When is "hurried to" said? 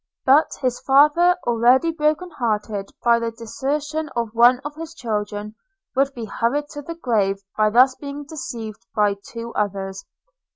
6.25-6.81